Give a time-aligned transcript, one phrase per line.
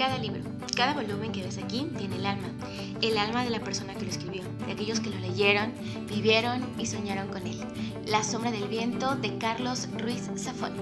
[0.00, 0.40] Cada libro,
[0.74, 2.48] cada volumen que ves aquí tiene el alma,
[3.02, 5.74] el alma de la persona que lo escribió, de aquellos que lo leyeron,
[6.08, 7.60] vivieron y soñaron con él.
[8.06, 10.72] La sombra del viento de Carlos Ruiz Zafón.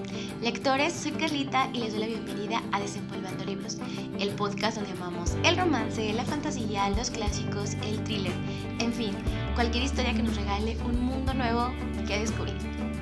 [0.41, 3.77] Lectores, soy Carlita y les doy la bienvenida a Desempolvando Libros,
[4.21, 8.31] el podcast donde amamos el romance, la fantasía, los clásicos, el thriller,
[8.79, 9.11] en fin,
[9.53, 11.73] cualquier historia que nos regale un mundo nuevo
[12.07, 12.55] que descubrir.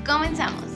[0.04, 0.66] ¡Comenzamos!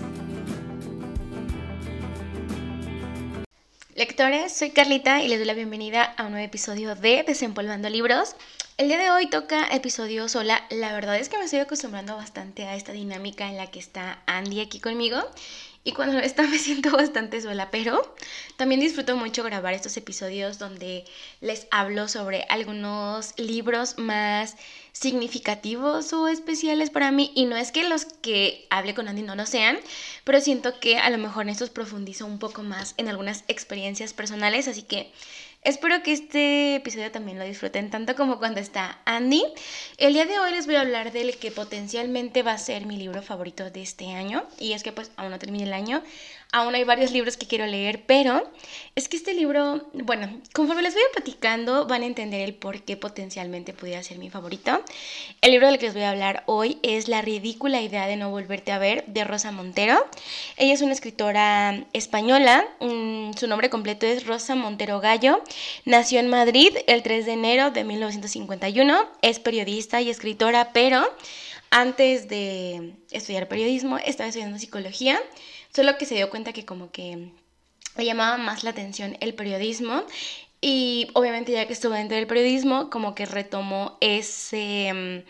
[3.96, 8.38] Lectores, soy Carlita y les doy la bienvenida a un nuevo episodio de Desempolvando Libros.
[8.78, 10.64] El día de hoy toca episodio sola.
[10.70, 14.22] La verdad es que me estoy acostumbrando bastante a esta dinámica en la que está
[14.28, 15.20] Andy aquí conmigo
[15.84, 18.16] y cuando no está me siento bastante sola, pero
[18.56, 21.04] también disfruto mucho grabar estos episodios donde
[21.42, 24.56] les hablo sobre algunos libros más
[24.92, 29.36] significativos o especiales para mí y no es que los que hable con Andy no
[29.36, 29.80] lo sean,
[30.24, 34.14] pero siento que a lo mejor en estos profundizo un poco más en algunas experiencias
[34.14, 35.12] personales, así que
[35.64, 39.44] Espero que este episodio también lo disfruten tanto como cuando está Andy.
[40.00, 42.98] El día de hoy les voy a hablar del que potencialmente va a ser mi
[42.98, 44.44] libro favorito de este año.
[44.60, 46.02] Y es que pues aún no termina el año.
[46.54, 48.44] Aún hay varios libros que quiero leer, pero
[48.96, 52.98] es que este libro, bueno, conforme les voy platicando van a entender el por qué
[52.98, 54.84] potencialmente pudiera ser mi favorito.
[55.40, 58.32] El libro del que les voy a hablar hoy es La ridícula idea de no
[58.32, 60.06] volverte a ver de Rosa Montero.
[60.58, 65.42] Ella es una escritora española, mm, su nombre completo es Rosa Montero Gallo.
[65.86, 71.08] Nació en Madrid el 3 de enero de 1951, es periodista y escritora, pero
[71.70, 75.18] antes de estudiar periodismo estaba estudiando psicología.
[75.74, 77.30] Solo que se dio cuenta que como que
[77.98, 80.04] le llamaba más la atención el periodismo
[80.62, 84.92] y obviamente ya que estuvo dentro del periodismo como que retomó ese...
[84.94, 85.30] Mm,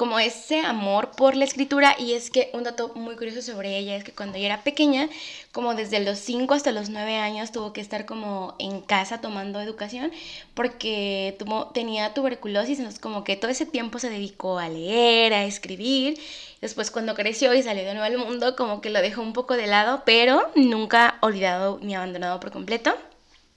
[0.00, 1.94] como ese amor por la escritura.
[1.98, 5.10] Y es que un dato muy curioso sobre ella es que cuando ella era pequeña,
[5.52, 9.60] como desde los 5 hasta los 9 años tuvo que estar como en casa tomando
[9.60, 10.10] educación
[10.54, 15.44] porque tuvo, tenía tuberculosis, entonces como que todo ese tiempo se dedicó a leer, a
[15.44, 16.18] escribir,
[16.60, 19.56] después cuando creció y salió de nuevo al mundo como que lo dejó un poco
[19.56, 22.94] de lado, pero nunca olvidado ni abandonado por completo.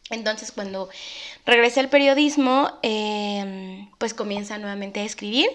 [0.10, 0.90] Entonces cuando
[1.46, 5.50] regresa al periodismo, em, pues comienza nuevamente a escribir.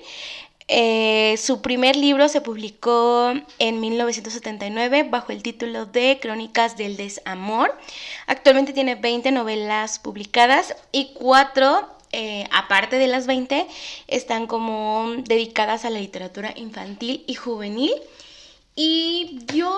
[0.71, 7.75] Eh, su primer libro se publicó en 1979 bajo el título de Crónicas del Desamor.
[8.27, 13.67] Actualmente tiene 20 novelas publicadas y cuatro, eh, aparte de las 20,
[14.07, 17.93] están como dedicadas a la literatura infantil y juvenil.
[18.75, 19.75] Y yo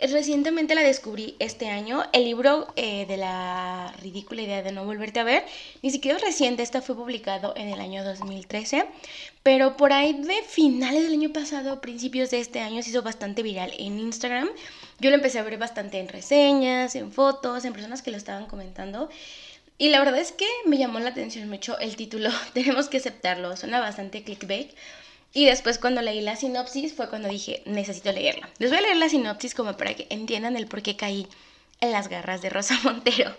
[0.00, 5.20] Recientemente la descubrí este año, el libro eh, de la ridícula idea de no volverte
[5.20, 5.44] a ver,
[5.82, 8.86] ni siquiera es reciente, esta fue publicado en el año 2013,
[9.42, 13.42] pero por ahí de finales del año pasado, principios de este año, se hizo bastante
[13.42, 14.48] viral en Instagram.
[15.00, 18.46] Yo lo empecé a ver bastante en reseñas, en fotos, en personas que lo estaban
[18.46, 19.10] comentando.
[19.80, 23.56] Y la verdad es que me llamó la atención mucho el título, tenemos que aceptarlo,
[23.56, 24.72] suena bastante clickbait.
[25.32, 28.50] Y después cuando leí la sinopsis fue cuando dije, necesito leerla.
[28.58, 31.26] Les voy a leer la sinopsis como para que entiendan el por qué caí
[31.80, 33.34] en las garras de Rosa Montero.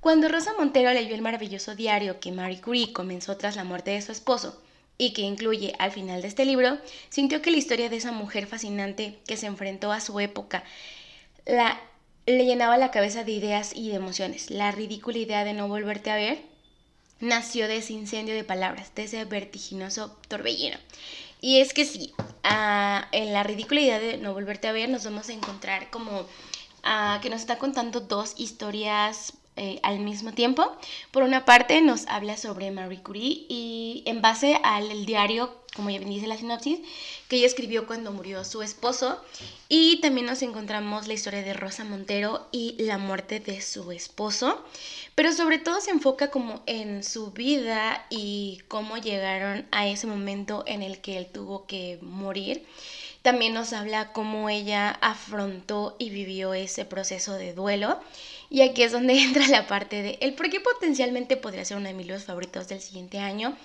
[0.00, 4.02] Cuando Rosa Montero leyó el maravilloso diario que Marie Curie comenzó tras la muerte de
[4.02, 4.60] su esposo
[4.96, 6.78] y que incluye al final de este libro,
[7.10, 10.64] sintió que la historia de esa mujer fascinante que se enfrentó a su época
[11.48, 11.80] la,
[12.28, 14.50] le llenaba la cabeza de ideas y de emociones.
[14.50, 16.42] La ridícula idea de no volverte a ver
[17.20, 20.76] nació de ese incendio de palabras, de ese vertiginoso torbellino.
[21.40, 22.12] Y es que sí,
[23.12, 26.26] en la ridícula idea de no volverte a ver nos vamos a encontrar como
[27.22, 30.70] que nos está contando dos historias eh, al mismo tiempo.
[31.10, 36.00] Por una parte nos habla sobre Marie Curie y en base al diario, como ya
[36.00, 36.80] dice la sinopsis,
[37.28, 39.22] que ella escribió cuando murió su esposo.
[39.68, 44.60] Y también nos encontramos la historia de Rosa Montero y la muerte de su esposo.
[45.14, 50.64] Pero sobre todo se enfoca como en su vida y cómo llegaron a ese momento
[50.66, 52.66] en el que él tuvo que morir.
[53.22, 58.00] También nos habla cómo ella afrontó y vivió ese proceso de duelo.
[58.50, 61.86] Y aquí es donde entra la parte de el por qué potencialmente podría ser uno
[61.86, 63.56] de mis libros favoritos del siguiente año.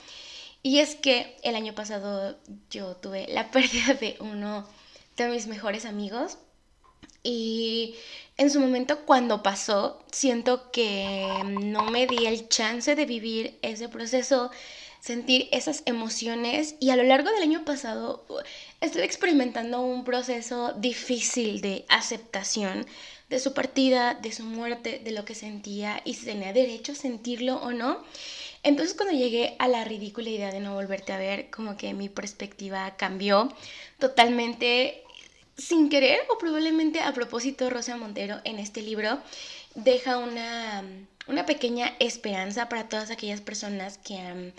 [0.63, 2.38] Y es que el año pasado
[2.69, 4.65] yo tuve la pérdida de uno
[5.18, 6.38] de mis mejores amigos.
[7.21, 7.95] Y
[8.38, 13.89] en su momento cuando pasó, siento que no me di el chance de vivir ese
[13.89, 14.51] proceso,
[15.01, 16.75] sentir esas emociones.
[16.80, 18.25] Y a lo largo del año pasado
[18.80, 22.86] estuve experimentando un proceso difícil de aceptación
[23.30, 26.95] de su partida, de su muerte, de lo que sentía y si tenía derecho a
[26.95, 28.04] sentirlo o no.
[28.63, 32.10] Entonces cuando llegué a la ridícula idea de no volverte a ver, como que mi
[32.10, 33.54] perspectiva cambió
[34.00, 35.04] totalmente
[35.57, 39.19] sin querer o probablemente a propósito Rosa Montero en este libro
[39.75, 40.83] deja una
[41.27, 44.54] una pequeña esperanza para todas aquellas personas que han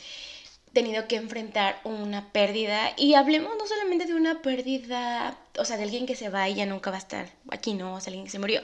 [0.72, 5.84] tenido que enfrentar una pérdida y hablemos no solamente de una pérdida, o sea, de
[5.84, 7.94] alguien que se va y ya nunca va a estar aquí, ¿no?
[7.94, 8.60] O sea, alguien que se murió.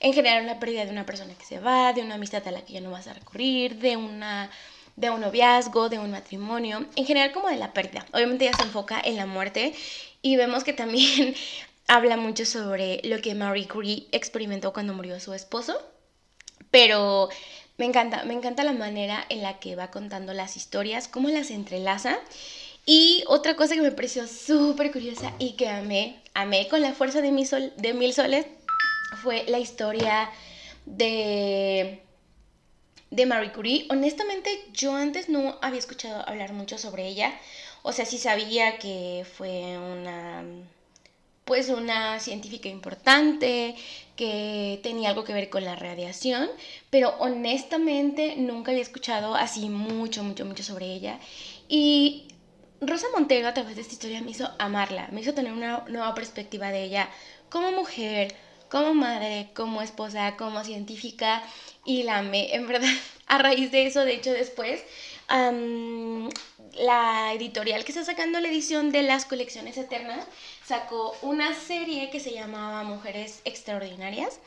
[0.00, 2.64] En general, una pérdida de una persona que se va, de una amistad a la
[2.64, 4.50] que ya no vas a recurrir, de una
[4.96, 8.06] de un noviazgo, de un matrimonio, en general como de la pérdida.
[8.12, 9.74] Obviamente ya se enfoca en la muerte
[10.22, 11.34] y vemos que también
[11.88, 15.80] habla mucho sobre lo que Marie Curie experimentó cuando murió su esposo,
[16.70, 17.28] pero
[17.76, 21.50] me encanta, me encanta la manera en la que va contando las historias, cómo las
[21.50, 22.18] entrelaza.
[22.86, 27.20] Y otra cosa que me pareció súper curiosa y que amé, amé con la fuerza
[27.20, 28.46] de, mi sol, de mil soles,
[29.22, 30.30] fue la historia
[30.86, 32.03] de,
[33.14, 33.86] de Marie Curie.
[33.90, 37.32] Honestamente, yo antes no había escuchado hablar mucho sobre ella.
[37.82, 40.44] O sea, sí sabía que fue una
[41.44, 43.74] pues una científica importante
[44.16, 46.48] que tenía algo que ver con la radiación,
[46.88, 51.18] pero honestamente nunca había escuchado así mucho, mucho, mucho sobre ella.
[51.68, 52.28] Y
[52.80, 56.14] Rosa Montero a través de esta historia me hizo amarla, me hizo tener una nueva
[56.14, 57.10] perspectiva de ella
[57.50, 58.34] como mujer,
[58.74, 61.44] como madre, como esposa, como científica
[61.84, 62.88] y la amé, en verdad,
[63.28, 64.82] a raíz de eso, de hecho después
[65.28, 70.26] la editorial que está sacando la edición de las colecciones eternas
[70.66, 74.40] sacó una serie que se llamaba Mujeres Extraordinarias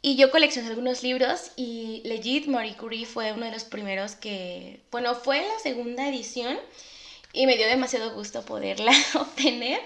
[0.00, 4.78] y yo coleccioné algunos libros y legit Marie Curie fue uno de los primeros que,
[4.92, 6.56] bueno, fue la segunda edición
[7.32, 9.80] y me dio demasiado gusto poderla obtener.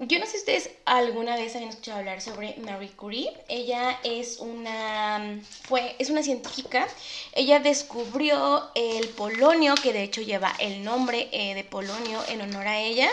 [0.00, 3.32] Yo no sé si ustedes alguna vez han escuchado hablar sobre Marie Curie.
[3.48, 6.86] Ella es una, fue, es una científica.
[7.32, 12.68] Ella descubrió el polonio, que de hecho lleva el nombre eh, de polonio en honor
[12.68, 13.08] a ella,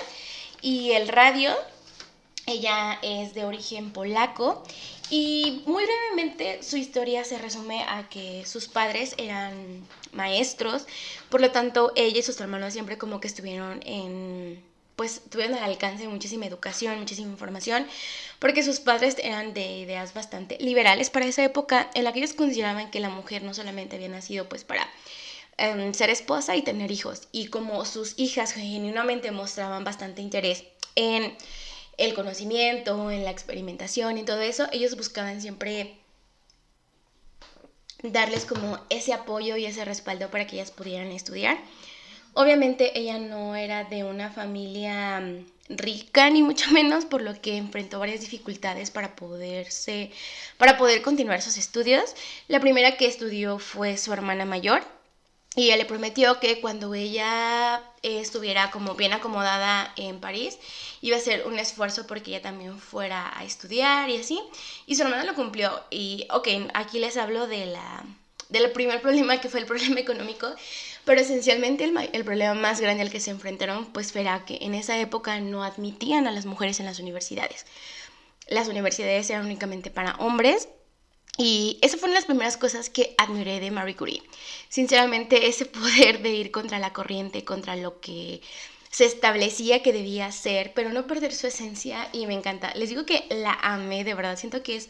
[0.61, 1.55] y el radio.
[2.45, 4.63] Ella es de origen polaco
[5.09, 10.85] y muy brevemente su historia se resume a que sus padres eran maestros,
[11.29, 14.63] por lo tanto ella y sus hermanos siempre como que estuvieron en
[14.95, 17.85] pues tuvieron al alcance muchísima educación, muchísima información,
[18.39, 22.33] porque sus padres eran de ideas bastante liberales para esa época, en la que ellos
[22.33, 24.89] consideraban que la mujer no solamente había nacido pues para
[25.57, 30.63] em, ser esposa y tener hijos, y como sus hijas genuinamente mostraban bastante interés
[30.95, 31.35] en
[31.97, 35.97] el conocimiento, en la experimentación y todo eso, ellos buscaban siempre
[38.03, 41.57] darles como ese apoyo y ese respaldo para que ellas pudieran estudiar.
[42.35, 47.57] Obviamente ella no era de una familia mm, rica ni mucho menos, por lo que
[47.57, 50.11] enfrentó varias dificultades para poderse
[50.57, 52.13] para poder continuar sus estudios.
[52.47, 54.83] La primera que estudió fue su hermana mayor
[55.55, 60.57] y ella le prometió que cuando ella estuviera como bien acomodada en París,
[61.01, 64.41] iba a hacer un esfuerzo porque ella también fuera a estudiar y así.
[64.85, 65.71] Y su hermana lo cumplió.
[65.89, 68.03] Y ok, aquí les hablo de la
[68.49, 70.53] del primer problema que fue el problema económico,
[71.05, 74.73] pero esencialmente el, el, problema más grande al que se enfrentaron pues era que en
[74.73, 77.65] esa época no admitían a las mujeres en las universidades.
[78.47, 80.67] Las universidades eran únicamente para hombres
[81.37, 84.23] y esa fue una de las primeras cosas que admiré de Marie Curie.
[84.69, 88.41] Sinceramente ese poder de ir contra la corriente, contra lo que
[88.89, 92.73] se establecía que debía ser, pero no perder su esencia y me encanta.
[92.75, 94.89] Les digo que la amé, de verdad, siento que es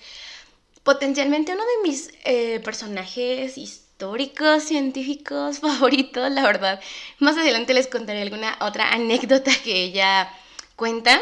[0.83, 3.57] potencialmente uno de mis eh, personajes
[3.95, 6.81] históricos, científicos favoritos, la verdad.
[7.19, 10.29] Más adelante les contaré alguna otra anécdota que ella
[10.75, 11.21] cuenta.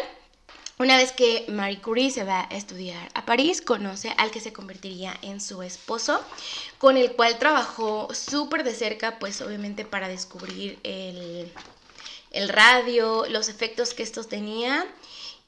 [0.79, 4.53] Una vez que Marie Curie se va a estudiar a París, conoce al que se
[4.53, 6.19] convertiría en su esposo,
[6.79, 11.51] con el cual trabajó súper de cerca, pues obviamente para descubrir el,
[12.31, 14.83] el radio, los efectos que estos tenían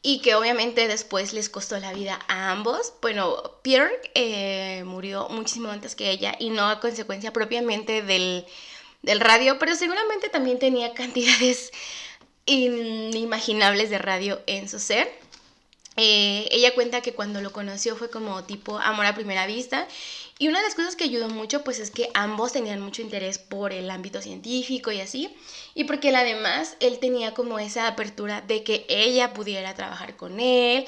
[0.07, 2.93] y que obviamente después les costó la vida a ambos.
[3.01, 8.45] Bueno, Pierre eh, murió muchísimo antes que ella y no a consecuencia propiamente del,
[9.19, 11.71] radio, pero seguramente también tenía cantidades
[12.45, 15.11] inimaginables de radio en su ser.
[15.97, 19.87] Eh, ella cuenta que cuando lo conoció fue como tipo amor a primera vista
[20.37, 23.37] y una de las cosas que ayudó mucho pues es que ambos tenían mucho interés
[23.37, 25.33] por el ámbito científico y así.
[25.75, 30.85] Y porque además él tenía como esa apertura de que ella pudiera trabajar con él.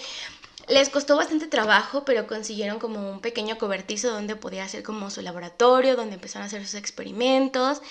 [0.68, 5.22] Les costó bastante trabajo, pero consiguieron como un pequeño cobertizo donde podía hacer como su
[5.22, 7.82] laboratorio, donde empezaron a hacer sus experimentos.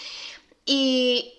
[0.66, 1.38] Y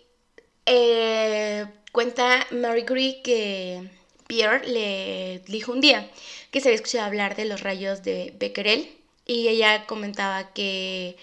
[0.65, 3.87] eh, cuenta Marie Curie que
[4.25, 6.09] Pierre le dijo un día
[6.49, 8.96] que se había escuchado hablar de los rayos de Becquerel
[9.27, 11.17] y ella comentaba que,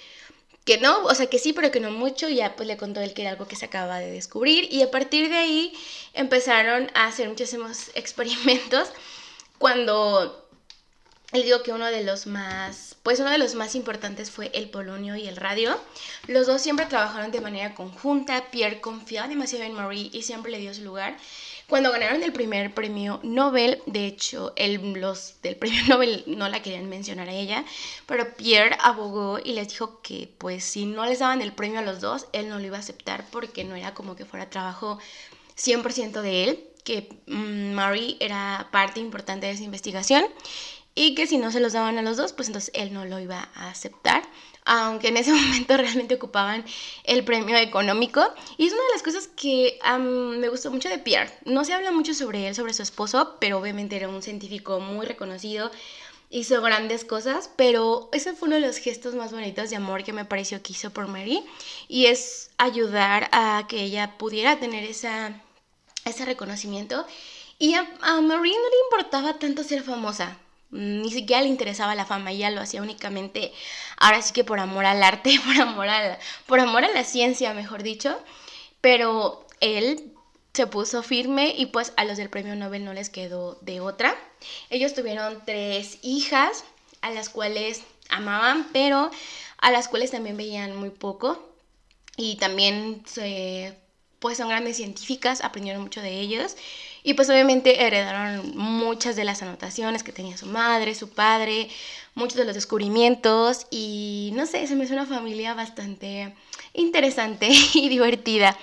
[0.65, 2.29] que no, o sea, que sí, pero que no mucho.
[2.29, 4.73] Y ya pues le contó él que era algo que se acaba de descubrir.
[4.73, 5.73] Y a partir de ahí
[6.13, 8.91] empezaron a hacer muchísimos experimentos.
[9.59, 10.45] Cuando
[11.33, 14.71] él digo que uno de los más, pues uno de los más importantes fue el
[14.71, 15.77] polonio y el radio.
[16.29, 18.51] Los dos siempre trabajaron de manera conjunta.
[18.51, 21.17] Pierre confiaba demasiado en Marie y siempre le dio su lugar.
[21.69, 26.61] Cuando ganaron el primer premio Nobel, de hecho, el, los del premio Nobel no la
[26.63, 27.65] querían mencionar a ella,
[28.07, 31.83] pero Pierre abogó y les dijo que pues si no les daban el premio a
[31.83, 34.99] los dos, él no lo iba a aceptar porque no era como que fuera trabajo
[35.57, 40.25] 100% de él, que mm, Marie era parte importante de esa investigación
[40.95, 43.19] y que si no se los daban a los dos, pues entonces él no lo
[43.19, 44.23] iba a aceptar,
[44.65, 46.65] aunque en ese momento realmente ocupaban
[47.05, 48.23] el premio económico.
[48.57, 51.33] Y es una de las cosas que me gustó mucho de Pierre.
[51.45, 55.07] No se habla mucho sobre él, sobre su esposo, pero obviamente era un científico muy
[55.07, 55.71] reconocido,
[56.31, 60.13] hizo grandes cosas, pero ese fue uno de los gestos más bonitos de amor que
[60.13, 61.45] me pareció que hizo por Mary,
[61.87, 65.41] y es ayudar a que ella pudiera tener esa,
[66.05, 67.07] ese reconocimiento.
[67.59, 70.37] Y a, a Marie no le importaba tanto ser famosa,
[70.71, 73.53] ni siquiera le interesaba la fama, ella lo hacía únicamente,
[73.97, 77.05] ahora sí que por amor al arte, por amor a la, por amor a la
[77.05, 78.19] ciencia, mejor dicho,
[78.81, 80.13] pero él
[80.53, 84.15] se puso firme y pues a los del premio Nobel no les quedó de otra.
[84.71, 86.65] Ellos tuvieron tres hijas
[87.01, 89.11] a las cuales amaban, pero
[89.59, 91.55] a las cuales también veían muy poco
[92.17, 93.77] y también se,
[94.21, 96.57] pues son grandes científicas, aprendieron mucho de ellos
[97.07, 101.69] y pues obviamente heredaron muchas de las anotaciones que tenía su madre, su padre,
[102.15, 106.35] muchos de los descubrimientos y no sé, se me hizo una familia bastante
[106.73, 108.57] interesante y divertida.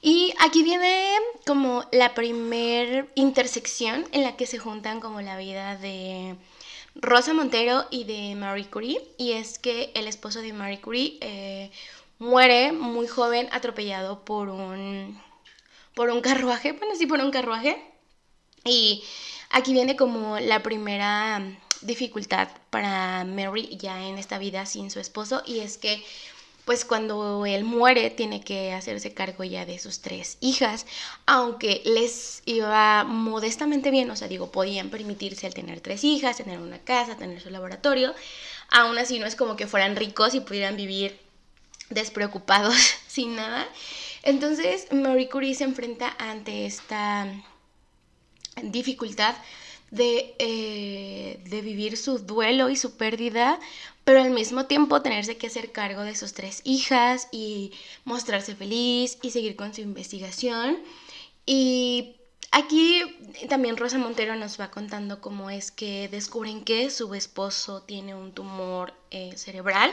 [0.00, 1.12] Y aquí viene
[1.46, 6.36] como la primer intersección en la que se juntan como la vida de
[6.94, 9.06] Rosa Montero y de Marie Curie.
[9.18, 11.70] Y es que el esposo de Marie Curie eh,
[12.18, 15.20] muere muy joven atropellado por un
[15.94, 17.82] por un carruaje, bueno, sí, por un carruaje.
[18.64, 19.02] Y
[19.50, 21.42] aquí viene como la primera
[21.82, 26.02] dificultad para Mary ya en esta vida sin su esposo y es que
[26.64, 30.86] pues cuando él muere tiene que hacerse cargo ya de sus tres hijas,
[31.26, 36.60] aunque les iba modestamente bien, o sea, digo, podían permitirse el tener tres hijas, tener
[36.60, 38.14] una casa, tener su laboratorio,
[38.70, 41.18] aún así no es como que fueran ricos y pudieran vivir
[41.90, 42.76] despreocupados
[43.08, 43.66] sin nada.
[44.22, 47.26] Entonces, Marie Curie se enfrenta ante esta
[48.62, 49.34] dificultad
[49.90, 53.60] de, eh, de, vivir su duelo y su pérdida,
[54.04, 57.72] pero al mismo tiempo tenerse que hacer cargo de sus tres hijas y
[58.04, 60.78] mostrarse feliz y seguir con su investigación.
[61.44, 62.16] Y
[62.52, 63.02] aquí
[63.48, 68.32] también Rosa Montero nos va contando cómo es que descubren que su esposo tiene un
[68.32, 69.92] tumor eh, cerebral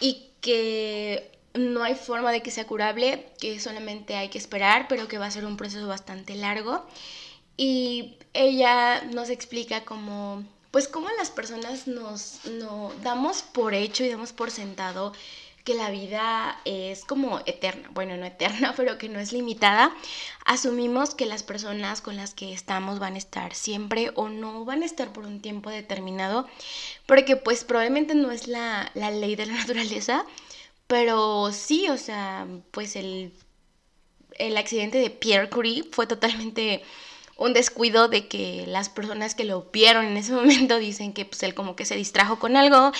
[0.00, 5.08] y que no hay forma de que sea curable, que solamente hay que esperar, pero
[5.08, 6.86] que va a ser un proceso bastante largo.
[7.56, 14.08] Y ella nos explica cómo, pues cómo las personas nos no, damos por hecho y
[14.08, 15.12] damos por sentado
[15.64, 19.94] que la vida es como eterna, bueno, no eterna, pero que no es limitada,
[20.44, 24.82] asumimos que las personas con las que estamos van a estar siempre o no van
[24.82, 26.48] a estar por un tiempo determinado,
[27.06, 30.24] porque pues probablemente no es la, la ley de la naturaleza,
[30.90, 33.32] pero sí, o sea, pues el,
[34.38, 36.82] el accidente de Pierre Curie fue totalmente
[37.36, 41.44] un descuido de que las personas que lo vieron en ese momento dicen que pues
[41.44, 42.90] él como que se distrajo con algo,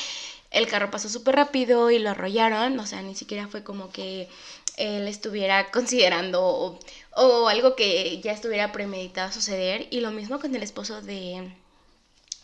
[0.53, 4.29] el carro pasó súper rápido y lo arrollaron, o sea, ni siquiera fue como que
[4.77, 6.79] él estuviera considerando
[7.17, 9.89] o, algo que ya estuviera premeditado suceder.
[9.91, 11.53] Y lo mismo con el esposo de,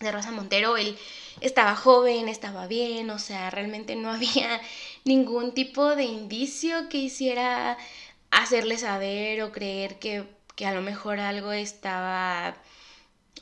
[0.00, 0.98] de Rosa Montero, él
[1.40, 4.60] estaba joven, estaba bien, o sea, realmente no había
[5.06, 7.78] ningún tipo de indicio que hiciera
[8.30, 12.56] hacerle saber o creer que, que a lo mejor algo estaba,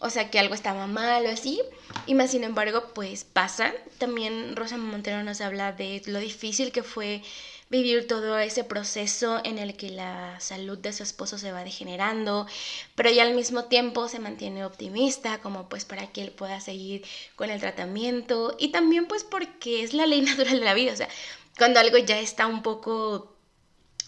[0.01, 1.61] o sea, que algo estaba mal o así.
[2.07, 3.73] Y más sin embargo, pues pasa.
[3.99, 7.23] También Rosa Montero nos habla de lo difícil que fue
[7.71, 12.47] vivir todo ese proceso en el que la salud de su esposo se va degenerando,
[12.95, 17.03] pero ya al mismo tiempo se mantiene optimista, como pues para que él pueda seguir
[17.37, 20.97] con el tratamiento y también pues porque es la ley natural de la vida, o
[20.97, 21.09] sea,
[21.59, 23.35] cuando algo ya está un poco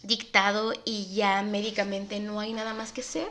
[0.03, 3.29] dictado y ya médicamente no hay nada más que hacer,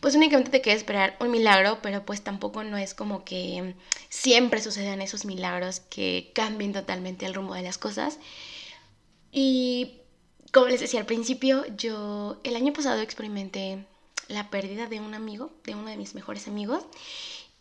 [0.00, 3.74] pues únicamente te queda esperar un milagro, pero pues tampoco no es como que
[4.08, 8.18] siempre sucedan esos milagros que cambien totalmente el rumbo de las cosas.
[9.30, 9.98] Y
[10.52, 13.86] como les decía al principio, yo el año pasado experimenté
[14.28, 16.84] la pérdida de un amigo, de uno de mis mejores amigos,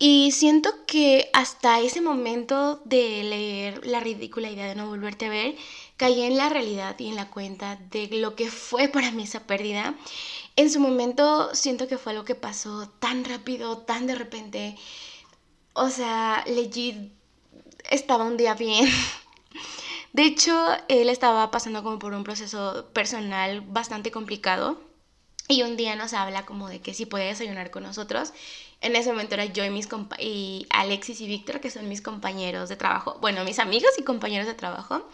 [0.04, 5.30] y siento que hasta ese momento de leer la ridícula idea de no volverte a
[5.30, 5.56] ver,
[6.02, 9.42] caí en la realidad y en la cuenta de lo que fue para mí esa
[9.46, 9.94] pérdida.
[10.56, 14.76] En su momento siento que fue algo que pasó tan rápido, tan de repente.
[15.74, 17.14] O sea, legit
[17.92, 18.90] estaba un día bien.
[20.14, 20.52] De hecho,
[20.88, 24.82] él estaba pasando como por un proceso personal bastante complicado.
[25.48, 28.34] Y un día nos habla como de que si puede desayunar con nosotros.
[28.82, 32.70] En ese momento era yo y mis y Alexis y Víctor, que son mis compañeros
[32.70, 33.20] de trabajo.
[33.22, 35.08] Bueno, mis amigos y compañeros de trabajo.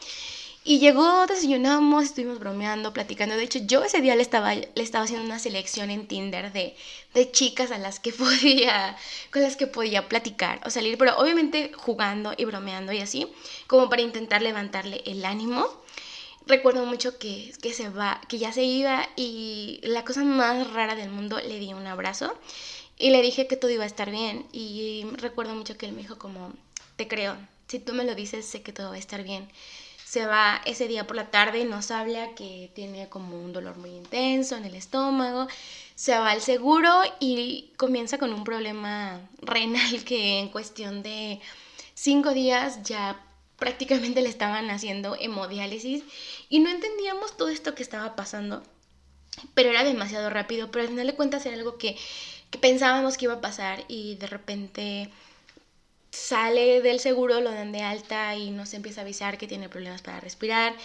[0.69, 3.37] Y llegó, desayunamos, estuvimos bromeando, platicando.
[3.37, 6.75] De hecho, yo ese día le estaba, le estaba haciendo una selección en Tinder de,
[7.13, 8.97] de chicas a las que podía,
[9.31, 13.27] con las que podía platicar o salir, pero obviamente jugando y bromeando y así,
[13.67, 15.65] como para intentar levantarle el ánimo.
[16.47, 20.95] Recuerdo mucho que, que se va, que ya se iba y la cosa más rara
[20.95, 22.37] del mundo le di un abrazo
[22.99, 24.45] y le dije que todo iba a estar bien.
[24.51, 26.51] Y recuerdo mucho que él me dijo como,
[26.97, 27.37] te creo,
[27.69, 29.47] si tú me lo dices, sé que todo va a estar bien
[30.17, 33.77] se va ese día por la tarde y nos habla que tiene como un dolor
[33.77, 35.47] muy intenso en el estómago,
[35.93, 41.39] se va al seguro y comienza con un problema renal que en cuestión de
[41.93, 43.21] cinco días ya
[43.59, 46.03] prácticamente le estaban haciendo hemodiálisis
[46.49, 48.63] y no entendíamos todo esto que estaba pasando,
[49.53, 51.95] pero era demasiado rápido, pero al final de cuentas era algo que,
[52.49, 55.11] que pensábamos que iba a pasar y de repente
[56.17, 60.01] sale del seguro, lo dan de alta y nos empieza a avisar que tiene problemas
[60.01, 60.75] para respirar.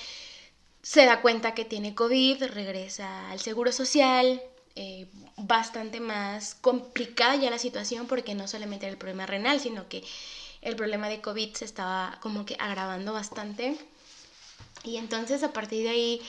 [0.82, 4.42] Se da cuenta que tiene COVID, regresa al seguro social.
[4.74, 9.86] Eh, bastante más complicada ya la situación porque no solamente era el problema renal, sino
[9.88, 10.02] que
[10.62, 13.76] el problema de COVID se estaba como que agravando bastante.
[14.84, 16.22] Y entonces a partir de ahí,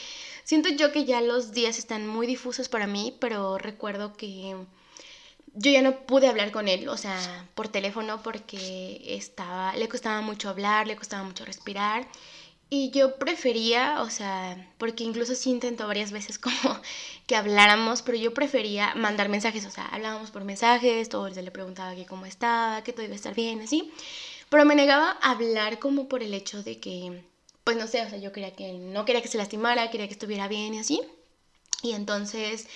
[0.43, 4.55] siento yo que ya los días están muy difusos para mí, pero recuerdo que
[5.55, 10.21] yo ya no pude hablar con él, o sea, por teléfono porque estaba, le costaba
[10.21, 12.07] mucho hablar, le costaba mucho respirar.
[12.69, 16.81] Y yo prefería, o sea, porque incluso sí intentó varias veces como
[17.27, 21.43] que habláramos, pero yo prefería mandar mensajes, o sea, hablábamos por mensajes, todo el día
[21.43, 23.91] le preguntaba que cómo estaba, que todo iba a estar bien, así.
[24.49, 27.23] Pero me negaba a hablar como por el hecho de que,
[27.63, 30.13] pues no sé, o sea, yo quería que no quería que se lastimara, quería que
[30.13, 31.01] estuviera bien y así.
[31.83, 32.67] Y entonces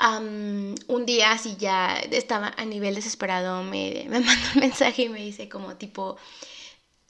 [0.00, 5.20] un día así ya estaba a nivel desesperado, me, me mandó un mensaje y me
[5.20, 6.16] dice como tipo,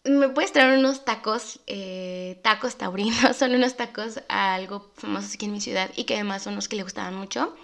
[0.04, 3.36] ¿me puedes traer unos tacos, eh, tacos taurinos?
[3.36, 6.76] Son unos tacos algo famosos aquí en mi ciudad y que además son los que
[6.76, 7.54] le gustaban mucho.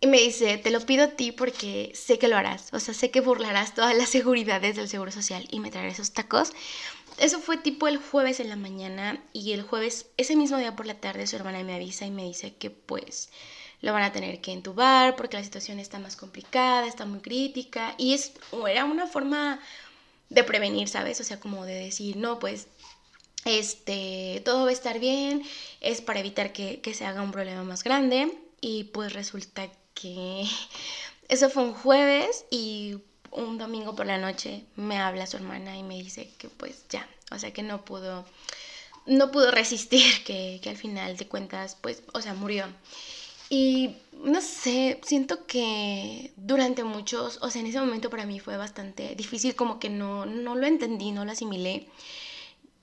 [0.00, 2.92] Y me dice, te lo pido a ti porque sé que lo harás, o sea,
[2.92, 6.52] sé que burlarás todas las seguridades del Seguro Social y me traerás esos tacos.
[7.18, 10.86] Eso fue tipo el jueves en la mañana y el jueves, ese mismo día por
[10.86, 13.30] la tarde, su hermana me avisa y me dice que pues
[13.82, 17.94] lo van a tener que entubar porque la situación está más complicada, está muy crítica
[17.98, 18.32] y es,
[18.68, 19.60] era una forma
[20.30, 21.20] de prevenir, ¿sabes?
[21.20, 22.68] O sea, como de decir, no, pues
[23.44, 25.42] este, todo va a estar bien,
[25.80, 30.46] es para evitar que, que se haga un problema más grande y pues resulta que
[31.28, 32.98] eso fue un jueves y
[33.32, 37.08] un domingo por la noche me habla su hermana y me dice que pues ya,
[37.32, 38.24] o sea que no pudo,
[39.06, 42.66] no pudo resistir, que, que al final de cuentas pues, o sea, murió.
[43.54, 48.56] Y no sé, siento que durante muchos, o sea, en ese momento para mí fue
[48.56, 51.86] bastante difícil, como que no, no lo entendí, no lo asimilé.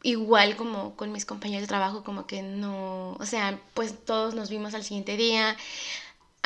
[0.04, 4.52] Igual como con mis compañeros de trabajo, como que no, o sea, pues todos nos
[4.52, 5.58] vimos al siguiente día,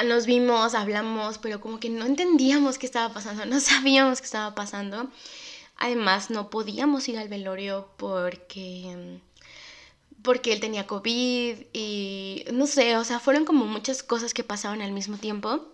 [0.05, 4.55] nos vimos, hablamos, pero como que no entendíamos qué estaba pasando, no sabíamos qué estaba
[4.55, 5.09] pasando.
[5.75, 9.19] Además, no podíamos ir al velorio porque
[10.23, 14.81] porque él tenía COVID y no sé, o sea, fueron como muchas cosas que pasaban
[14.81, 15.67] al mismo tiempo.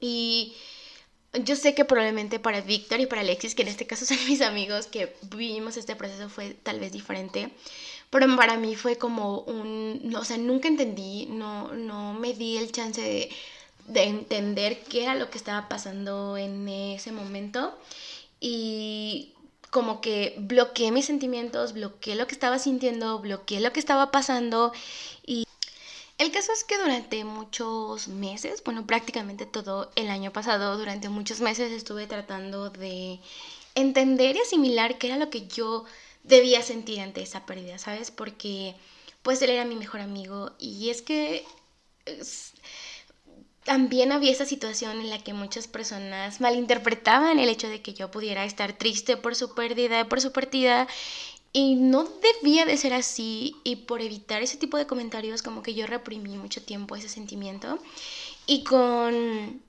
[0.00, 0.54] Y
[1.32, 4.42] yo sé que probablemente para Víctor y para Alexis, que en este caso son mis
[4.42, 7.50] amigos que vivimos este proceso, fue tal vez diferente.
[8.10, 12.70] Pero para mí fue como un, o sea, nunca entendí, no, no me di el
[12.70, 13.30] chance de,
[13.88, 17.76] de entender qué era lo que estaba pasando en ese momento.
[18.40, 19.33] Y
[19.74, 24.72] como que bloqueé mis sentimientos, bloqueé lo que estaba sintiendo, bloqueé lo que estaba pasando
[25.26, 25.48] y
[26.16, 31.40] el caso es que durante muchos meses, bueno, prácticamente todo el año pasado, durante muchos
[31.40, 33.18] meses estuve tratando de
[33.74, 35.84] entender y asimilar qué era lo que yo
[36.22, 38.12] debía sentir ante esa pérdida, ¿sabes?
[38.12, 38.76] Porque
[39.24, 41.44] pues él era mi mejor amigo y es que
[43.64, 48.10] también había esa situación en la que muchas personas malinterpretaban el hecho de que yo
[48.10, 50.86] pudiera estar triste por su pérdida, por su partida,
[51.52, 55.74] y no debía de ser así, y por evitar ese tipo de comentarios como que
[55.74, 57.78] yo reprimí mucho tiempo ese sentimiento.
[58.46, 59.62] Y con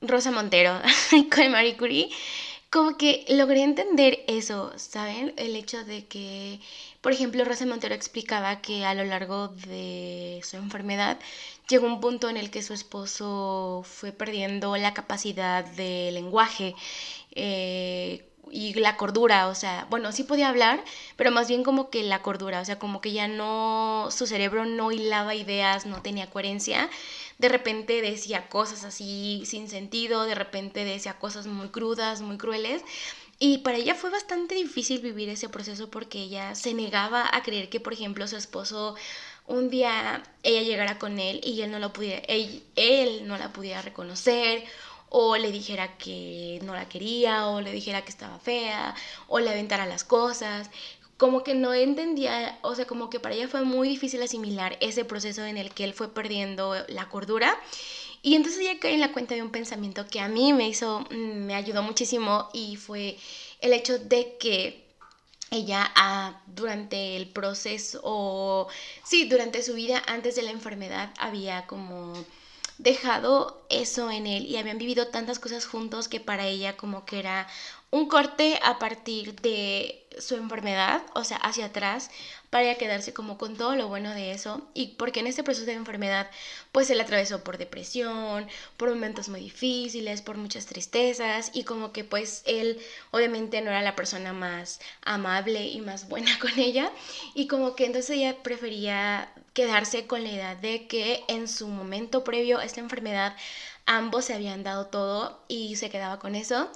[0.00, 0.80] Rosa Montero,
[1.34, 2.10] con Marie Curie,
[2.70, 5.34] como que logré entender eso, ¿saben?
[5.36, 6.60] El hecho de que,
[7.00, 11.18] por ejemplo, Rosa Montero explicaba que a lo largo de su enfermedad
[11.68, 16.76] llegó un punto en el que su esposo fue perdiendo la capacidad de lenguaje
[17.32, 20.82] eh, y la cordura, o sea, bueno, sí podía hablar,
[21.16, 24.64] pero más bien como que la cordura, o sea, como que ya no, su cerebro
[24.64, 26.90] no hilaba ideas, no tenía coherencia,
[27.38, 32.82] de repente decía cosas así sin sentido, de repente decía cosas muy crudas, muy crueles.
[33.42, 37.70] Y para ella fue bastante difícil vivir ese proceso porque ella se negaba a creer
[37.70, 38.96] que, por ejemplo, su esposo
[39.46, 43.52] un día ella llegara con él y él no lo pudiera, él, él no la
[43.52, 44.64] pudiera reconocer
[45.10, 48.94] o le dijera que no la quería, o le dijera que estaba fea,
[49.28, 50.70] o le aventara las cosas.
[51.18, 55.04] Como que no entendía, o sea, como que para ella fue muy difícil asimilar ese
[55.04, 57.54] proceso en el que él fue perdiendo la cordura.
[58.22, 61.00] Y entonces ella cae en la cuenta de un pensamiento que a mí me hizo,
[61.10, 61.14] mm,
[61.46, 63.18] me ayudó muchísimo y fue
[63.60, 64.86] el hecho de que
[65.50, 68.68] ella ah, durante el proceso, o
[69.04, 72.14] sí, durante su vida antes de la enfermedad había como
[72.82, 77.18] dejado eso en él y habían vivido tantas cosas juntos que para ella como que
[77.18, 77.46] era
[77.90, 82.10] un corte a partir de su enfermedad, o sea, hacia atrás,
[82.50, 84.68] para quedarse como con todo lo bueno de eso.
[84.74, 86.30] Y porque en este proceso de enfermedad,
[86.72, 92.04] pues él atravesó por depresión, por momentos muy difíciles, por muchas tristezas, y como que
[92.04, 92.80] pues él
[93.12, 96.90] obviamente no era la persona más amable y más buena con ella.
[97.34, 102.24] Y como que entonces ella prefería quedarse con la idea de que en su momento
[102.24, 103.36] previo a esta enfermedad
[103.90, 106.68] ambos se habían dado todo y se quedaba con eso.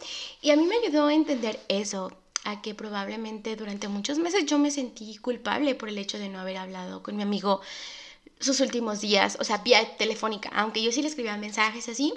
[0.43, 2.13] Y a mí me ayudó a entender eso,
[2.45, 6.41] a que probablemente durante muchos meses yo me sentí culpable por el hecho de no
[6.41, 7.61] haber hablado con mi amigo
[8.41, 12.13] sus últimos días, o sea, vía telefónica, aunque yo sí le escribía mensajes así.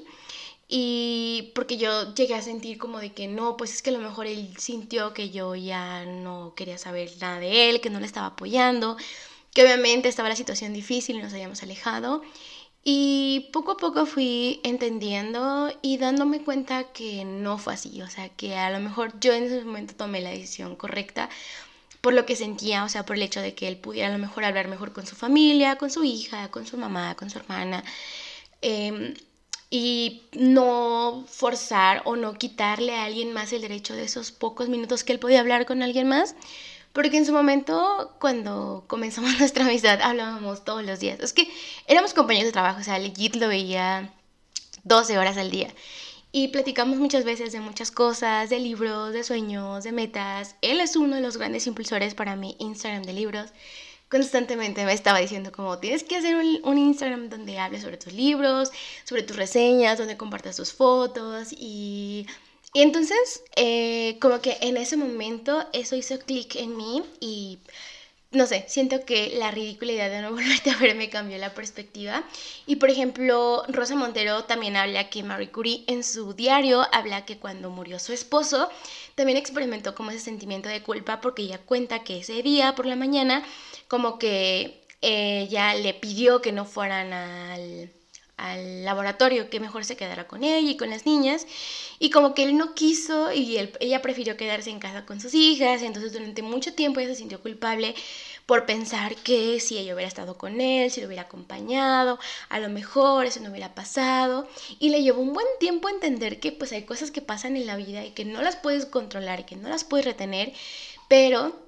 [0.68, 4.00] Y porque yo llegué a sentir como de que no, pues es que a lo
[4.00, 8.06] mejor él sintió que yo ya no quería saber nada de él, que no le
[8.08, 8.98] estaba apoyando,
[9.54, 12.22] que obviamente estaba la situación difícil y nos habíamos alejado.
[12.90, 18.30] Y poco a poco fui entendiendo y dándome cuenta que no fue así, o sea,
[18.30, 21.30] que a lo mejor yo en ese momento tomé la decisión correcta
[22.00, 24.20] por lo que sentía, o sea, por el hecho de que él pudiera a lo
[24.20, 27.84] mejor hablar mejor con su familia, con su hija, con su mamá, con su hermana,
[28.62, 29.16] em,
[29.70, 35.04] y no forzar o no quitarle a alguien más el derecho de esos pocos minutos
[35.04, 36.36] que él podía hablar con alguien más
[36.98, 41.20] porque en su momento, cuando comenzamos nuestra amistad, hablábamos todos los días.
[41.20, 41.48] Es que
[41.86, 44.12] éramos compañeros de trabajo, o sea, legit lo veía
[44.84, 45.72] 12 horas al día.
[46.32, 50.56] Y platicamos muchas veces de muchas cosas, de libros, de sueños, de metas.
[50.64, 53.52] Él es uno de los grandes impulsores para mi Instagram de libros.
[54.10, 58.14] Constantemente me estaba diciendo como tienes que hacer un, un Instagram donde hables sobre tus
[58.14, 58.72] libros,
[59.04, 62.26] sobre tus reseñas, donde compartas tus fotos y
[62.74, 67.60] y entonces, eh, como que en ese momento eso hizo clic en mí y
[68.32, 72.24] no sé, siento que la ridiculidad de no volverte a ver me cambió la perspectiva.
[72.66, 77.38] Y por ejemplo, Rosa Montero también habla que Marie Curie en su diario habla que
[77.38, 78.70] cuando murió su esposo,
[79.16, 82.96] también experimentó como ese sentimiento de culpa porque ella cuenta que ese día por la
[82.96, 83.44] mañana
[83.88, 87.92] como que ella le pidió que no fueran al
[88.38, 91.48] al laboratorio, que mejor se quedara con ella y con las niñas.
[92.00, 95.82] Y como que él no quiso y ella prefirió quedarse en casa con sus hijas,
[95.82, 97.96] entonces durante mucho tiempo ella se sintió culpable
[98.46, 102.70] por pensar que si ella hubiera estado con él, si lo hubiera acompañado, a lo
[102.70, 104.48] mejor eso no hubiera pasado.
[104.80, 107.76] Y le llevó un buen tiempo entender que pues hay cosas que pasan en la
[107.76, 110.54] vida y que no las puedes controlar que no las puedes retener,
[111.08, 111.60] pero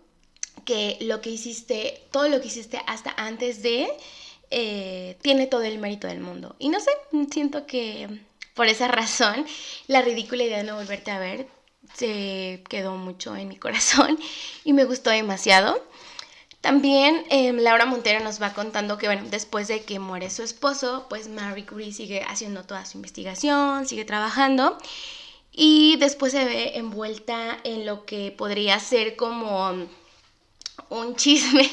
[0.65, 3.89] que lo que hiciste, todo lo que hiciste hasta antes de
[4.51, 6.55] eh, tiene todo el mérito del mundo.
[6.59, 6.91] Y no sé,
[7.31, 8.07] siento que
[8.53, 9.45] por esa razón
[9.87, 11.47] la ridícula idea de no volverte a ver
[11.93, 14.19] se quedó mucho en mi corazón
[14.63, 15.83] y me gustó demasiado.
[16.61, 21.05] También em, Laura Montero nos va contando que, bueno, después de que muere su esposo,
[21.09, 24.77] pues Marie Curie sigue haciendo toda su investigación, sigue trabajando
[25.53, 29.87] y después se ve envuelta en lo que podría ser como
[30.89, 31.69] un chisme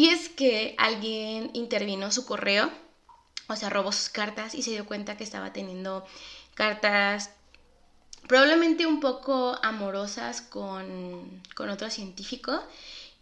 [0.00, 2.72] y es que alguien intervino su correo,
[3.48, 6.06] o sea, robó sus cartas y se dio cuenta que estaba teniendo
[6.54, 7.28] cartas
[8.26, 12.62] probablemente un poco amorosas con, con otro científico.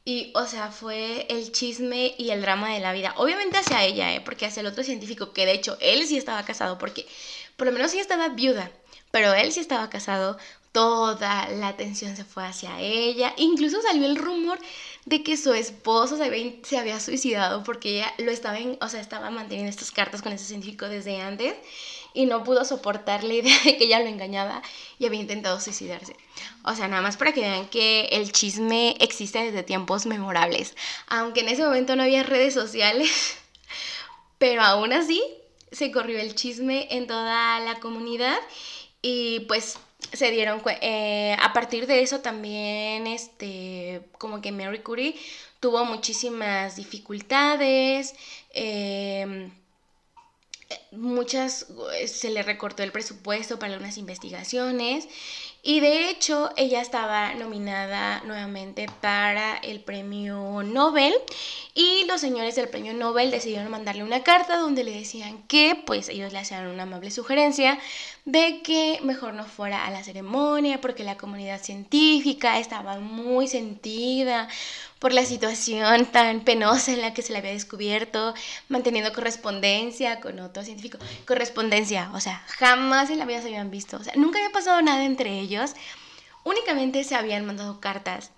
[0.04, 3.12] Y, o sea, fue el chisme y el drama de la vida.
[3.16, 4.20] Obviamente hacia ella, ¿eh?
[4.20, 7.08] Porque hacia el otro científico, que de hecho él sí estaba casado, porque
[7.56, 8.70] por lo menos ella estaba viuda,
[9.10, 10.38] pero él sí estaba casado.
[10.78, 13.34] Toda la atención se fue hacia ella.
[13.36, 14.60] Incluso salió el rumor
[15.06, 19.70] de que su esposo se había, suicidado porque ella lo estaba, o sea, estaba manteniendo
[19.70, 21.56] estas cartas con ese científico desde antes
[22.14, 24.62] y no pudo soportar la idea de que ella lo engañaba
[25.00, 26.14] y había intentado suicidarse.
[26.62, 30.76] O sea, nada más para que vean que el chisme existe desde tiempos memorables.
[31.08, 33.10] Aunque en ese momento no había redes sociales,
[34.38, 35.20] pero aún así
[35.72, 38.38] se corrió el chisme en toda la comunidad
[39.02, 39.76] y pues
[40.12, 45.16] se dieron eh, a partir de eso también este como que Mary Curie
[45.61, 48.14] tuvo muchísimas dificultades
[48.54, 49.50] eh,
[50.92, 51.66] muchas
[52.06, 55.08] se le recortó el presupuesto para unas investigaciones
[55.68, 61.12] y de hecho ella estaba nominada nuevamente para el premio Nobel.
[61.74, 66.09] Y los señores del premio Nobel decidieron mandarle una carta donde le decían que pues
[66.09, 67.78] ellos le hacían una amable sugerencia
[68.24, 74.48] de que mejor no fuera a la ceremonia porque la comunidad científica estaba muy sentida
[74.98, 78.34] por la situación tan penosa en la que se le había descubierto,
[78.68, 80.98] manteniendo correspondencia con otro científico.
[81.26, 84.82] Correspondencia, o sea, jamás en la vida se habían visto, o sea, nunca había pasado
[84.82, 85.72] nada entre ellos,
[86.44, 88.30] únicamente se habían mandado cartas.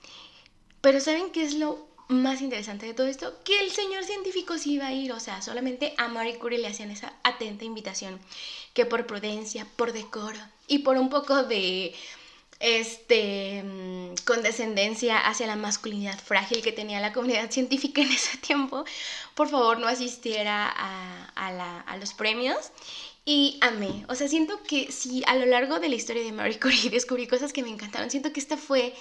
[0.80, 3.38] Pero ¿saben qué es lo más interesante de todo esto?
[3.44, 6.68] Que el señor científico sí iba a ir, o sea, solamente a Marie Curie le
[6.68, 8.18] hacían esa atenta invitación,
[8.74, 11.94] que por prudencia, por decoro y por un poco de
[12.60, 18.84] este, mm, condescendencia hacia la masculinidad frágil que tenía la comunidad científica en ese tiempo,
[19.34, 22.70] por favor no asistiera a, los premios.
[23.26, 26.58] Y amé, o sea, siento que si a lo largo de la historia de Marie
[26.58, 28.94] Curie descubrí cosas que me encantaron, siento que esta fue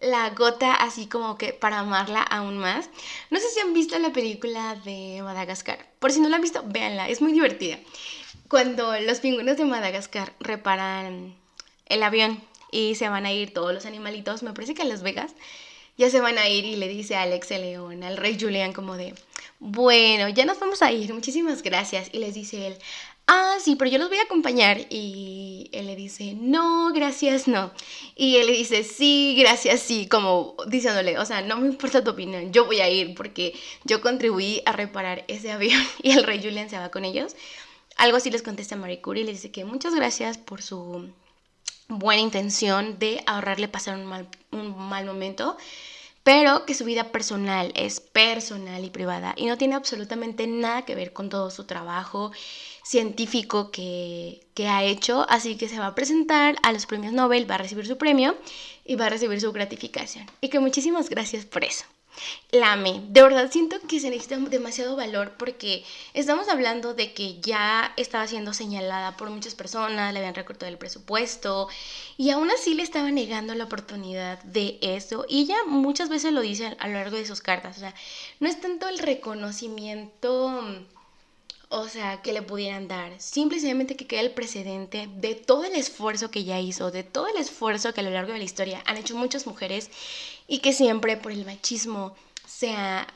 [0.00, 2.90] la gota así como que para amarla aún más.
[3.30, 5.86] No sé si han visto la película de Madagascar.
[5.98, 7.78] Por si no la han visto, véanla, es muy divertida.
[8.48, 11.34] Cuando los pingüinos de Madagascar reparan
[11.86, 12.42] el avión
[12.74, 15.32] y se van a ir todos los animalitos, me parece que a Las Vegas,
[15.96, 18.72] ya se van a ir y le dice a Alex el León, al rey Julián
[18.72, 19.14] como de,
[19.60, 22.10] bueno, ya nos vamos a ir, muchísimas gracias.
[22.12, 22.76] Y les dice él,
[23.28, 24.78] ah, sí, pero yo los voy a acompañar.
[24.90, 27.72] Y él le dice, no, gracias, no.
[28.16, 32.10] Y él le dice, sí, gracias, sí, como diciéndole, o sea, no me importa tu
[32.10, 35.80] opinión, yo voy a ir porque yo contribuí a reparar ese avión.
[36.02, 37.36] Y el rey Julián se va con ellos.
[37.96, 41.08] Algo así les contesta Marie Curie y le dice que muchas gracias por su
[41.88, 45.56] buena intención de ahorrarle pasar un mal, un mal momento,
[46.22, 50.94] pero que su vida personal es personal y privada y no tiene absolutamente nada que
[50.94, 52.32] ver con todo su trabajo
[52.82, 57.50] científico que, que, ha hecho, así que se va a presentar a los premios Nobel,
[57.50, 58.36] va a recibir su premio
[58.84, 60.26] y va a recibir su gratificación.
[60.40, 61.84] Y que muchísimas gracias por eso
[62.50, 63.02] la amé.
[63.08, 68.26] De verdad siento que se necesita demasiado valor porque estamos hablando de que ya estaba
[68.26, 71.68] siendo señalada por muchas personas, le habían recortado el presupuesto
[72.16, 75.24] y aún así le estaba negando la oportunidad de eso.
[75.28, 77.76] Y ella muchas veces lo dice a lo largo de sus cartas.
[77.76, 77.94] O sea,
[78.40, 80.84] no es tanto el reconocimiento
[81.76, 83.20] o sea, que le pudieran dar.
[83.20, 87.36] Simplemente que quede el precedente de todo el esfuerzo que ella hizo, de todo el
[87.36, 89.90] esfuerzo que a lo largo de la historia han hecho muchas mujeres
[90.46, 92.14] y que siempre por el machismo
[92.46, 93.06] se ha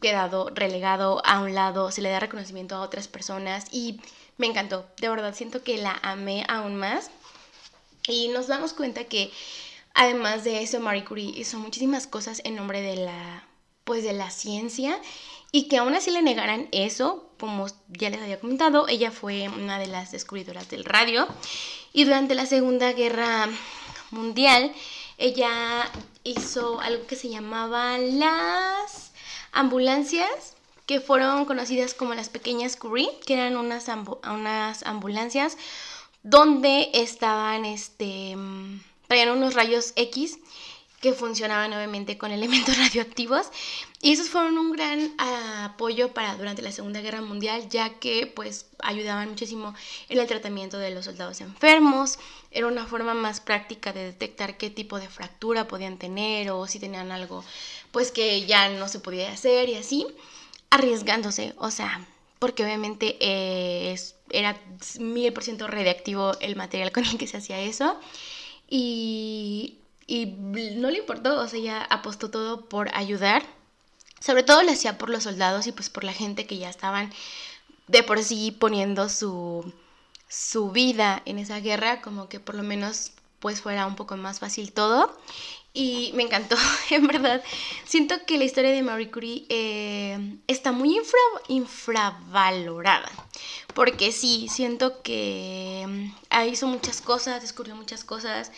[0.00, 4.00] quedado relegado a un lado, se le da reconocimiento a otras personas y
[4.38, 7.10] me encantó, de verdad siento que la amé aún más.
[8.08, 9.30] Y nos damos cuenta que
[9.94, 13.46] además de eso Marie Curie hizo muchísimas cosas en nombre de la
[13.84, 14.96] pues de la ciencia
[15.50, 19.78] y que aún así le negaran eso, como ya les había comentado, ella fue una
[19.78, 21.26] de las descubridoras del radio.
[21.92, 23.48] Y durante la Segunda Guerra
[24.10, 24.72] Mundial
[25.18, 25.90] ella
[26.24, 29.12] hizo algo que se llamaba las
[29.52, 30.56] ambulancias
[30.86, 35.56] que fueron conocidas como las pequeñas Curie, que eran unas, unas ambulancias
[36.22, 38.36] donde estaban, este,
[39.06, 40.38] traían unos rayos X
[41.02, 43.48] que funcionaban obviamente con elementos radioactivos.
[44.00, 48.66] Y esos fueron un gran apoyo para durante la Segunda Guerra Mundial ya que pues
[48.78, 49.74] ayudaban muchísimo
[50.08, 52.18] en el tratamiento de los soldados enfermos.
[52.50, 56.78] Era una forma más práctica de detectar qué tipo de fractura podían tener o si
[56.78, 57.44] tenían algo
[57.90, 60.06] pues que ya no se podía hacer y así
[60.70, 61.54] arriesgándose.
[61.58, 62.06] O sea
[62.38, 63.96] porque obviamente eh,
[64.30, 64.60] era
[64.98, 68.00] mil por ciento radiactivo el material con el que se hacía eso.
[68.68, 69.81] Y
[70.12, 73.42] y no le importó, o sea, ella apostó todo por ayudar.
[74.20, 77.10] Sobre todo lo hacía por los soldados y pues por la gente que ya estaban
[77.88, 79.72] de por sí poniendo su,
[80.28, 84.38] su vida en esa guerra, como que por lo menos pues fuera un poco más
[84.38, 85.18] fácil todo.
[85.72, 86.56] Y me encantó,
[86.90, 87.42] en verdad.
[87.86, 91.00] Siento que la historia de Marie Curie eh, está muy
[91.48, 93.10] infravalorada.
[93.72, 98.52] Porque sí, siento que mm, hizo muchas cosas, descubrió muchas cosas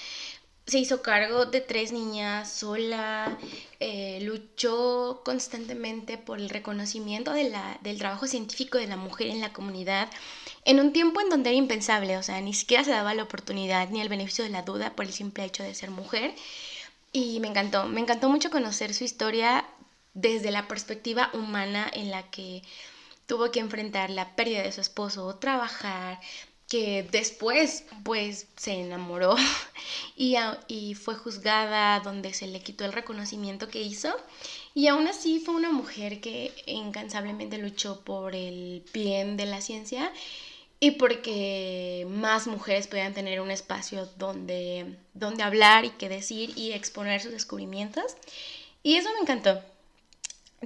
[0.67, 3.37] se hizo cargo de tres niñas sola,
[3.81, 9.41] eh, luchó constantemente por el reconocimiento de la, del trabajo científico de la mujer en
[9.41, 10.09] la comunidad,
[10.65, 13.91] en un tiempo en donde era impensable, o sea, ni siquiera se daba la oportunidad
[13.91, 16.35] ni el beneficio de la duda por el simple hecho de ser mujer.
[17.13, 19.65] Y me encantó, me encantó mucho conocer su historia
[20.15, 22.63] desde la perspectiva humana en la que
[23.27, 26.21] tuvo que enfrentar la pérdida de su esposo, trabajar,
[26.69, 29.37] que después pues se enamoró
[30.17, 30.37] y,
[30.69, 34.15] y, fue juzgada donde se le quitó el reconocimiento que hizo
[34.75, 40.13] y aún así fue una mujer que incansablemente luchó por el bien de la ciencia
[40.81, 46.73] y porque más mujeres pudieran tener un espacio donde, donde hablar y que decir y
[46.73, 48.17] exponer sus descubrimientos.
[48.83, 49.63] Y eso me encantó.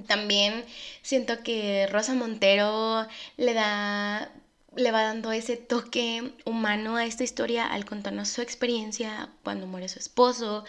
[0.07, 0.65] También
[1.03, 3.07] siento que Rosa Montero
[3.37, 4.29] le da
[4.75, 9.89] le va dando ese toque humano a esta historia al contarnos su experiencia cuando muere
[9.89, 10.63] su esposo,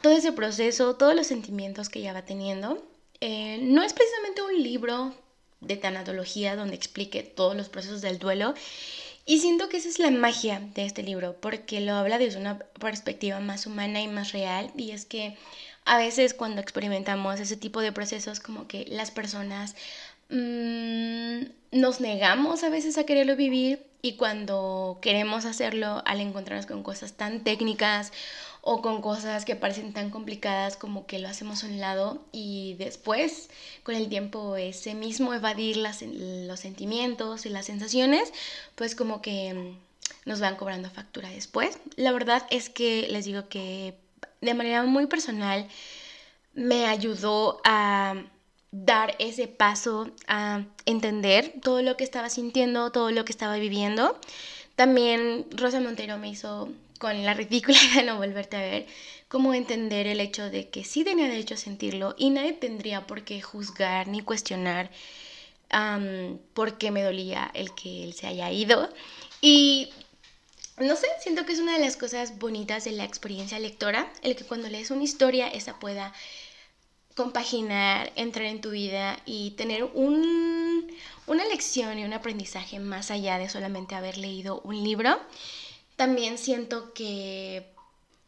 [0.00, 2.84] todo ese proceso, todos los sentimientos que ella va teniendo.
[3.20, 5.14] Eh, no es precisamente un libro
[5.60, 8.54] de tanatología donde explique todos los procesos del duelo.
[9.26, 12.58] Y siento que esa es la magia de este libro, porque lo habla desde una
[12.58, 14.70] perspectiva más humana y más real.
[14.76, 15.38] Y es que
[15.86, 19.74] a veces cuando experimentamos ese tipo de procesos, como que las personas
[20.30, 26.82] mmm, nos negamos a veces a quererlo vivir y cuando queremos hacerlo, al encontrarnos con
[26.82, 28.12] cosas tan técnicas
[28.60, 32.76] o con cosas que parecen tan complicadas como que lo hacemos a un lado y
[32.78, 33.50] después
[33.82, 38.32] con el tiempo ese mismo evadir las, los sentimientos y las sensaciones
[38.74, 41.78] pues como que mm, nos van cobrando factura después.
[41.96, 43.94] La verdad es que les digo que
[44.40, 45.66] de manera muy personal
[46.54, 48.22] me ayudó a
[48.74, 54.18] dar ese paso a entender todo lo que estaba sintiendo, todo lo que estaba viviendo.
[54.74, 58.86] También Rosa Montero me hizo con la ridícula de no volverte a ver,
[59.28, 63.22] cómo entender el hecho de que sí tenía derecho a sentirlo y nadie tendría por
[63.22, 64.90] qué juzgar ni cuestionar
[66.54, 68.88] por qué me dolía el que él se haya ido.
[69.40, 69.90] Y
[70.78, 74.36] no sé, siento que es una de las cosas bonitas de la experiencia lectora, el
[74.36, 76.12] que cuando lees una historia, esa pueda
[77.14, 80.86] compaginar, entrar en tu vida y tener un,
[81.26, 85.18] una lección y un aprendizaje más allá de solamente haber leído un libro.
[85.96, 87.72] También siento que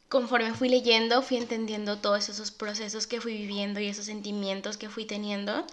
[0.09, 4.89] conforme fui leyendo, fui entendiendo todos esos procesos que fui viviendo y esos sentimientos que
[4.89, 5.67] fui teniendo.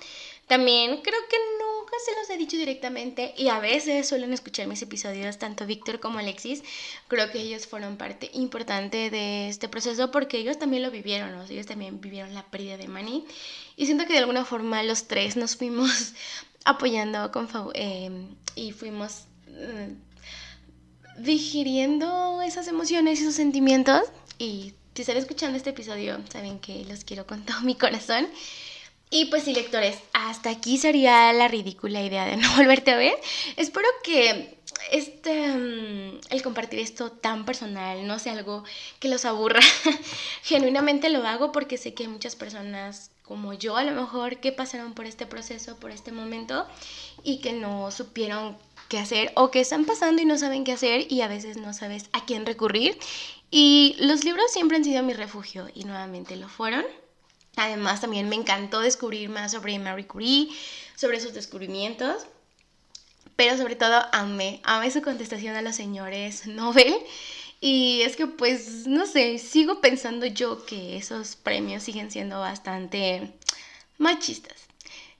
[0.47, 1.38] También creo que
[1.93, 5.99] nunca se los he dicho directamente y a veces suelen escuchar mis episodios, tanto Víctor
[5.99, 6.63] como Alexis.
[7.08, 11.65] Creo que ellos fueron parte importante de este proceso porque ellos también lo vivieron, ellos
[11.65, 13.25] también vivieron la pérdida de Manny.
[13.75, 16.13] Y siento que de alguna forma los tres nos fuimos
[16.65, 19.25] apoyando con, eh, y fuimos...
[19.49, 19.95] Eh,
[21.15, 24.01] digiriendo esas emociones y esos sentimientos.
[24.39, 28.27] Y si están escuchando este episodio, saben que los quiero con todo mi corazón.
[29.15, 33.13] Y pues sí, lectores, hasta aquí sería la ridícula idea de no volverte a ver.
[33.58, 34.58] Espero que
[34.91, 38.63] este, mm, el compartir esto tan personal no sea algo
[38.99, 39.60] que los aburra.
[40.41, 44.52] Genuinamente lo hago porque sé que hay muchas personas como yo a lo mejor que
[44.52, 46.65] pasaron por este proceso, por este momento
[47.23, 48.58] y que no supieron
[48.89, 51.71] qué hacer o que están pasando y no saben qué hacer y a veces no
[51.73, 52.97] sabes a quién recurrir.
[53.52, 56.84] Y los libros siempre han sido mi refugio y nuevamente lo fueron.
[57.56, 60.50] Además también me encantó descubrir más sobre Marie Curie,
[60.96, 62.26] sobre sus descubrimientos,
[63.36, 66.96] pero sobre todo amé, amé su contestación a los señores Nobel.
[67.62, 73.32] Y es que pues, no sé, sigo pensando yo que esos premios siguen siendo bastante
[73.98, 74.68] machistas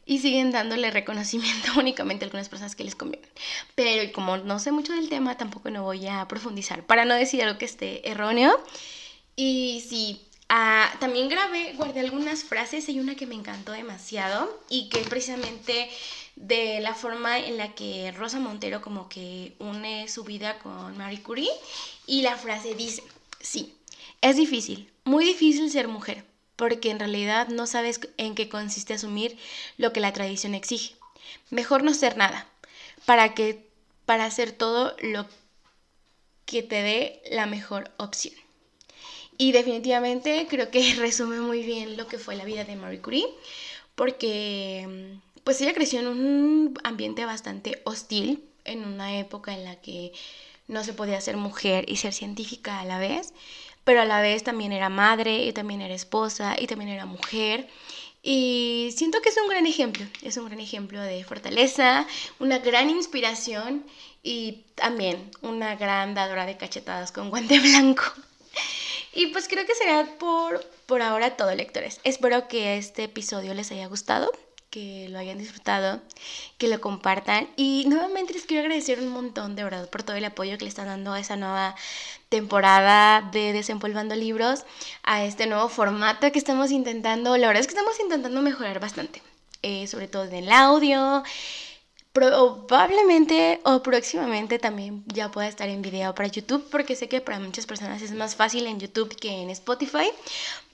[0.06, 3.28] y siguen dándole reconocimiento únicamente a algunas personas que les conviene.
[3.76, 7.43] Pero como no sé mucho del tema, tampoco no voy a profundizar para no decir
[7.43, 8.54] algo que esté erróneo.
[9.36, 10.22] Y sí,
[10.55, 15.89] ah, también grabé, guardé algunas frases, hay una que me encantó demasiado y que precisamente
[16.35, 21.23] de la forma en la que Rosa Montero como que une su vida con Marie
[21.23, 21.49] Curie
[22.05, 23.03] y la frase dice,
[23.39, 23.75] sí,
[24.21, 26.23] es difícil, muy difícil ser mujer
[26.55, 29.37] porque en realidad no sabes en qué consiste asumir
[29.77, 30.95] lo que la tradición exige.
[31.49, 32.47] Mejor no ser nada,
[33.05, 33.67] para que
[34.05, 35.25] para hacer todo lo
[36.45, 38.42] que te dé la mejor opción.
[39.38, 43.28] Y definitivamente creo que resume muy bien lo que fue la vida de Marie Curie,
[43.96, 50.13] porque pues ella creció en un ambiente bastante hostil, en una época en la que
[50.67, 53.34] no se podía ser mujer y ser científica a la vez
[53.84, 57.67] pero a la vez también era madre y también era esposa y también era mujer.
[58.21, 62.08] Y siento que es un gran ejemplo, es un gran ejemplo de fortaleza,
[62.40, 63.86] una gran inspiración
[64.23, 68.04] y también una gran dadora de cachetadas con guante blanco.
[69.13, 71.99] Y pues creo que será por, por ahora todo, lectores.
[72.03, 74.31] Espero que este episodio les haya gustado
[74.73, 76.01] que lo hayan disfrutado,
[76.57, 77.47] que lo compartan.
[77.55, 80.69] Y nuevamente les quiero agradecer un montón, de verdad, por todo el apoyo que le
[80.69, 81.75] están dando a esa nueva
[82.29, 84.65] temporada de Desempolvando Libros,
[85.03, 87.37] a este nuevo formato que estamos intentando.
[87.37, 89.21] La verdad es que estamos intentando mejorar bastante,
[89.61, 91.21] eh, sobre todo en el audio.
[92.13, 97.39] Probablemente o próximamente también ya pueda estar en video para YouTube porque sé que para
[97.39, 100.11] muchas personas es más fácil en YouTube que en Spotify,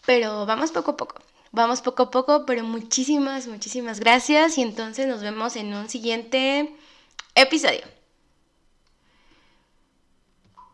[0.05, 1.15] pero vamos poco a poco.
[1.51, 6.75] Vamos poco a poco, pero muchísimas, muchísimas gracias y entonces nos vemos en un siguiente
[7.33, 7.98] episodio.